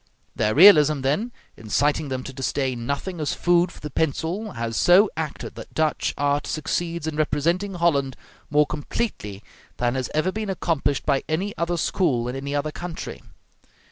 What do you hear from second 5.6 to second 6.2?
Dutch